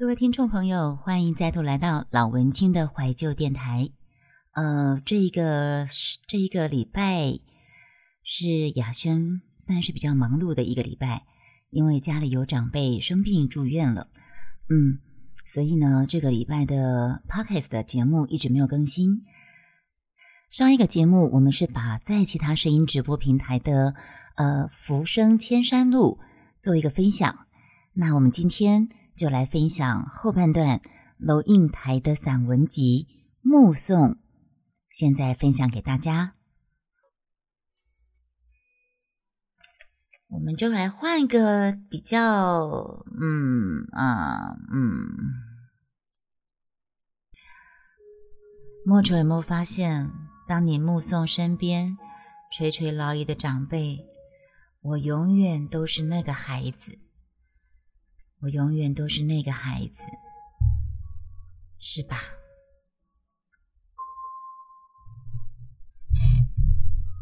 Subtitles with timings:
[0.00, 3.90] 各位听众朋友，欢迎再度来到老文青的怀旧电台。
[4.54, 5.86] 呃，这一个
[6.26, 7.38] 这一个礼拜
[8.24, 11.26] 是雅轩算是比较忙碌的一个礼拜，
[11.68, 14.08] 因为家里有长辈生病住院了，
[14.70, 15.00] 嗯，
[15.44, 19.26] 所以呢，这个礼拜的 podcast 的节目一直没有更新。
[20.48, 23.94] 上一个节目我们是把在其他声音直播平台的
[24.36, 26.18] 呃浮生千山路
[26.58, 27.46] 做一个分享，
[27.92, 28.88] 那我们今天。
[29.20, 30.80] 就来分享后半段
[31.18, 33.06] 楼应台的散文集
[33.42, 34.12] 《目送》，
[34.88, 36.36] 现在分享给大家。
[40.28, 45.06] 我们就来换一个比较，嗯啊嗯。
[48.86, 50.10] 莫愁有没有发现，
[50.48, 51.98] 当你目送身边
[52.50, 53.98] 垂垂老矣的长辈，
[54.80, 56.98] 我永远都是那个孩子。
[58.42, 60.06] 我永远都是那个孩子，
[61.78, 62.16] 是吧？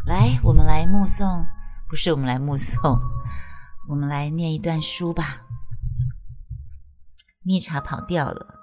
[0.06, 1.44] 来，我们来目送，
[1.88, 3.00] 不是我们来目送，
[3.88, 5.44] 我们来念一段书吧。
[7.42, 8.54] 蜜茶跑掉了。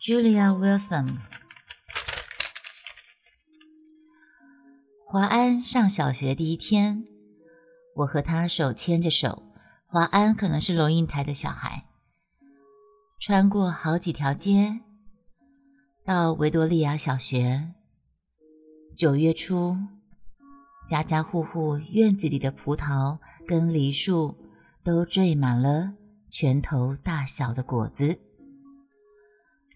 [0.00, 1.18] Julia Wilson，
[5.06, 7.04] 华安上小学第一天。
[7.96, 9.42] 我和他手牵着手，
[9.86, 11.86] 华安可能是龙应台的小孩，
[13.18, 14.80] 穿过好几条街，
[16.04, 17.74] 到维多利亚小学。
[18.96, 19.76] 九月初，
[20.88, 24.36] 家家户户院子里的葡萄跟梨树
[24.84, 25.94] 都缀满了
[26.30, 28.20] 拳头大小的果子，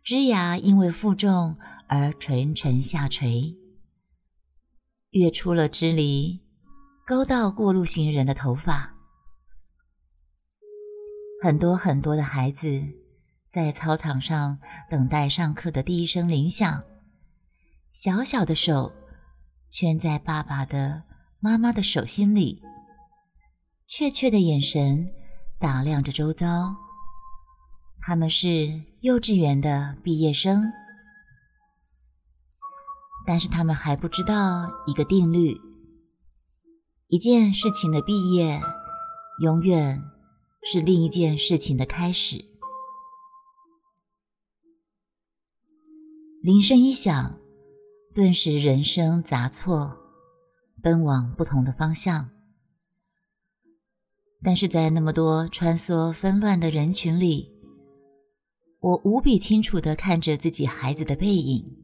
[0.03, 1.57] 枝芽因为负重
[1.89, 3.57] 而沉沉下垂，
[5.11, 6.44] 月出了枝篱。
[7.07, 8.95] 勾到过路行人的头发，
[11.43, 12.83] 很多很多的孩子
[13.51, 16.83] 在操场上等待上课的第一声铃响，
[17.93, 18.91] 小小的手
[19.71, 21.03] 圈在爸爸的、
[21.41, 22.63] 妈妈的手心里，
[23.87, 25.07] 怯怯的眼神
[25.61, 26.75] 打量着周遭。
[28.01, 30.73] 他们是幼稚园的毕业生，
[33.27, 35.55] 但是他们还不知道一个定律。
[37.15, 38.61] 一件事情的毕业，
[39.39, 40.03] 永远
[40.65, 42.45] 是另一件事情的开始。
[46.43, 47.39] 铃声一响，
[48.17, 49.97] 顿时人生杂错，
[50.83, 52.31] 奔往不同的方向。
[54.43, 57.53] 但是在那么多穿梭纷乱的人群里，
[58.81, 61.84] 我无比清楚的看着自己孩子的背影。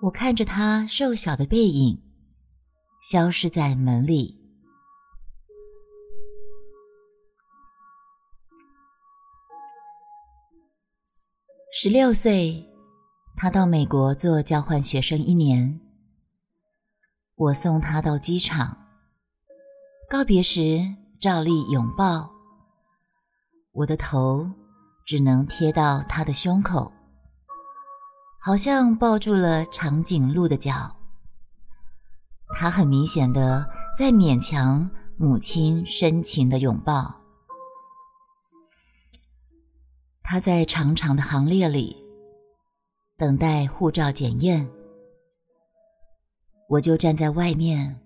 [0.00, 2.00] 我看着他瘦小的背影
[3.02, 4.38] 消失在门里。
[11.72, 12.64] 十六岁，
[13.34, 15.80] 他到美国做交换学生一年。
[17.34, 18.86] 我送他到机场，
[20.08, 20.80] 告别时
[21.20, 22.30] 照例拥抱，
[23.72, 24.48] 我的头
[25.04, 26.92] 只能贴到他的胸口。
[28.48, 30.96] 好像抱住了长颈鹿的脚，
[32.56, 34.88] 他很明显的在勉强
[35.18, 37.20] 母亲深情的拥抱。
[40.22, 41.94] 他在长长的行列里
[43.18, 44.66] 等待护照检验，
[46.70, 48.00] 我就站在外面，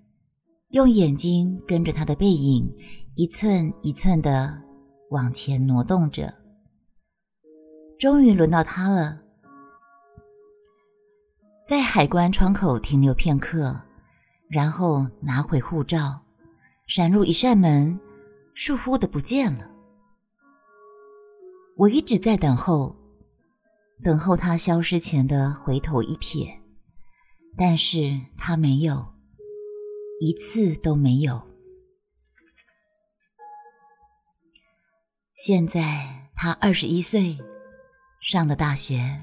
[0.71, 2.69] 用眼睛跟着他的背影
[3.15, 4.61] 一寸一寸的
[5.11, 6.35] 往前挪动着。
[7.97, 9.22] 终于轮到他了。
[11.73, 13.81] 在海关窗口停留片刻，
[14.51, 16.21] 然后拿回护照，
[16.87, 17.99] 闪入一扇门，
[18.55, 19.71] 倏忽的不见了。
[21.79, 22.95] 我一直在等候，
[24.05, 26.59] 等候他消失前的回头一瞥，
[27.57, 29.15] 但是他没有，
[30.21, 31.41] 一次都没有。
[35.35, 37.39] 现在他二十一岁，
[38.21, 39.23] 上了大学。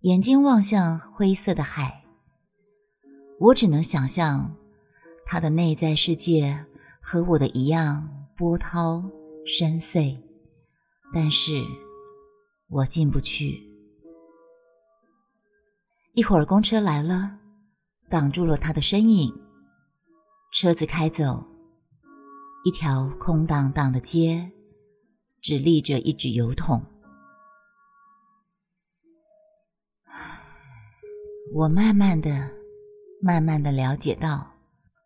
[0.00, 2.04] 眼睛望向灰色的海。
[3.40, 4.54] 我只能想象，
[5.24, 6.66] 他的内在世界
[7.00, 9.02] 和我的一样波涛
[9.46, 10.18] 深邃，
[11.12, 11.62] 但是
[12.68, 13.62] 我进不去。
[16.14, 17.38] 一会儿公车来了，
[18.08, 19.34] 挡住了他的身影。
[20.52, 21.44] 车子开走，
[22.64, 24.50] 一条空荡荡的街，
[25.42, 26.82] 只立着一只油桶。
[31.54, 32.50] 我慢慢的、
[33.22, 34.54] 慢慢的了解到，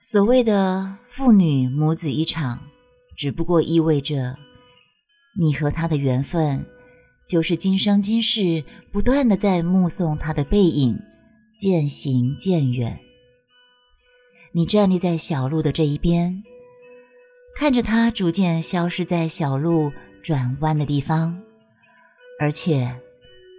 [0.01, 2.61] 所谓的父女母子一场，
[3.17, 4.37] 只不过意味着
[5.39, 6.65] 你和他的缘分，
[7.29, 10.99] 就是今生今世不断的在目送他的背影
[11.59, 12.99] 渐行渐远。
[14.53, 16.43] 你站立在小路的这一边，
[17.55, 19.93] 看着他逐渐消失在小路
[20.25, 21.41] 转弯的地方，
[22.41, 22.99] 而且，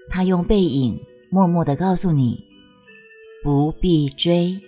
[0.09, 0.99] 他用背影
[1.29, 2.43] 默默的告诉你，
[3.43, 4.61] 不必追。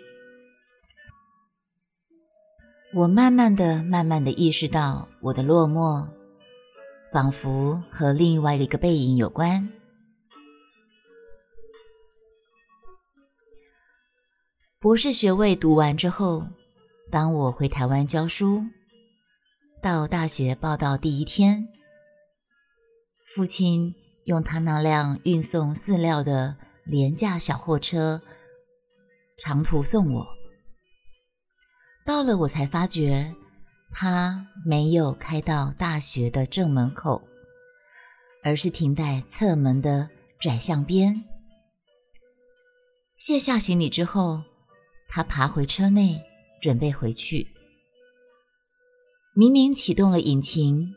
[2.95, 6.07] 我慢慢的、慢慢的意识到，我的落寞，
[7.11, 9.69] 仿佛和另外一个背影有关。
[14.79, 16.47] 博士学位读完之后，
[17.11, 18.63] 当我回台湾教书，
[19.83, 21.67] 到大学报到第一天，
[23.35, 23.93] 父亲
[24.25, 28.21] 用他那辆运送饲料的廉价小货车
[29.37, 30.27] 长途送我。
[32.05, 33.33] 到了，我才发觉
[33.91, 37.21] 他没有开到大学的正门口，
[38.43, 40.09] 而是停在侧门的
[40.39, 41.23] 窄巷边。
[43.17, 44.43] 卸下行李之后。
[45.15, 46.23] 他爬回车内，
[46.59, 47.53] 准备回去。
[49.35, 50.95] 明明启动了引擎，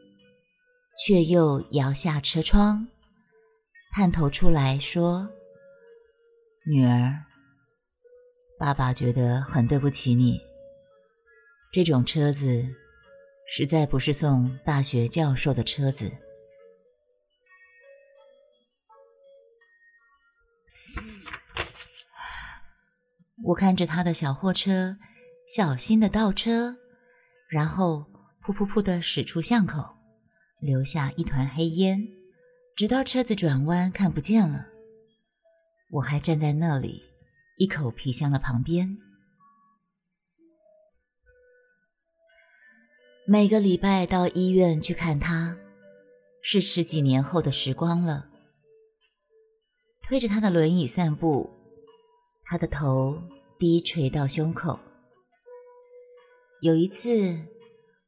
[1.04, 2.88] 却又摇下车窗，
[3.92, 5.28] 探头出来说
[6.64, 7.26] ：“女儿，
[8.58, 10.40] 爸爸觉得很对不起你。
[11.72, 12.66] 这种车子
[13.48, 16.10] 实在不是送大学教授的车子。”
[23.44, 24.96] 我看着他的小货车，
[25.46, 26.76] 小心的倒车，
[27.48, 28.06] 然后
[28.42, 29.96] 噗噗噗的驶出巷口，
[30.58, 32.08] 留下一团黑烟，
[32.74, 34.66] 直到车子转弯看不见了。
[35.92, 37.04] 我还站在那里，
[37.56, 38.98] 一口皮箱的旁边。
[43.26, 45.56] 每个礼拜到医院去看他，
[46.42, 48.28] 是十几年后的时光了。
[50.02, 51.50] 推着他的轮椅散步。
[52.44, 53.20] 他的头
[53.58, 54.78] 低垂到胸口。
[56.60, 57.36] 有一次，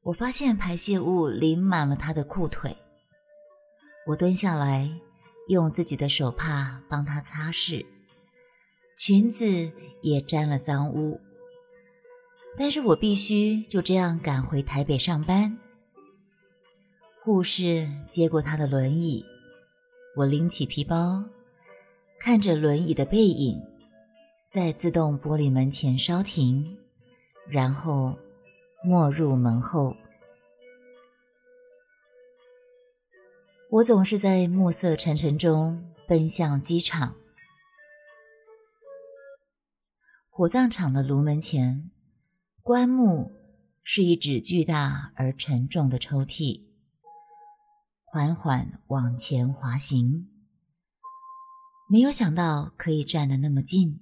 [0.02, 2.76] 我发现排泄物淋满了他的裤腿，
[4.06, 5.00] 我蹲下来，
[5.48, 7.84] 用自己的手帕帮他擦拭，
[8.98, 9.70] 裙子
[10.02, 11.20] 也沾了脏污。
[12.56, 15.56] 但是我必须就这样赶回台北上班。
[17.22, 19.24] 护士接过他的轮椅，
[20.16, 21.22] 我拎起皮包，
[22.18, 23.62] 看着轮椅的背影。
[24.50, 26.76] 在自动玻璃门前稍停，
[27.48, 28.18] 然后
[28.82, 29.94] 没入门后。
[33.70, 37.14] 我总是在暮色沉沉中奔向机场。
[40.38, 41.90] 火葬场的炉门前，
[42.62, 43.32] 棺木
[43.82, 46.62] 是一只巨大而沉重的抽屉，
[48.04, 50.28] 缓缓往前滑行。
[51.90, 53.98] 没有想到可以站得那么近。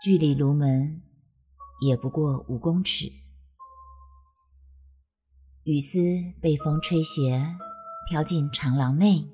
[0.00, 1.02] 距离炉门
[1.84, 3.10] 也不过五公尺，
[5.64, 5.98] 雨丝
[6.40, 7.56] 被风吹斜，
[8.08, 9.28] 飘进长廊内。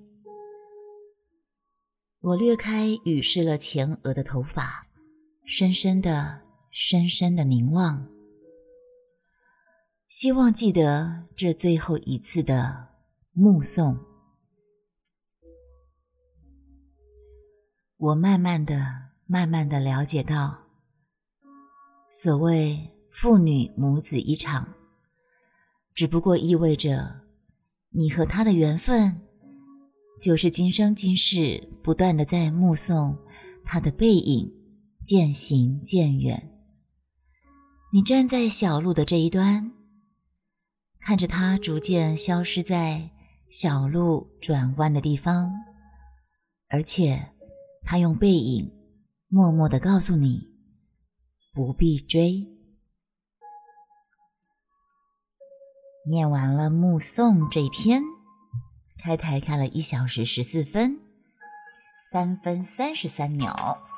[2.21, 4.87] 我掠开雨湿了前额的头发，
[5.53, 8.07] 深深的、深深的凝望，
[10.07, 12.87] 希望记得这最后一次的
[13.33, 13.99] 目送。
[17.97, 19.11] 我慢慢的。
[19.27, 20.67] 慢慢的了解到，
[22.11, 24.75] 所谓父女母子一场，
[25.95, 27.21] 只不过意味着
[27.91, 29.21] 你和他的缘分，
[30.21, 33.17] 就是今生今世不断的在目送
[33.65, 34.53] 他的背影
[35.11, 36.57] 渐行渐远。
[37.93, 39.73] 你站在小路的这一端，
[41.01, 43.11] 看着它逐渐消失在
[43.51, 45.51] 小路转弯的地方，
[46.69, 47.33] 而且
[47.83, 48.71] 它用背影
[49.27, 50.47] 默默的告诉你
[51.53, 52.47] 不必追。
[56.09, 58.01] 念完了《目送》这一篇，
[58.97, 61.01] 开台开了一小时十四分
[62.13, 63.90] 三分三十三秒。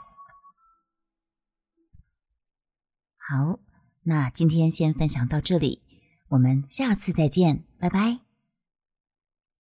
[3.33, 3.59] 好，
[4.03, 5.81] 那今天先分享到这里，
[6.29, 8.32] 我们下次再见，拜拜。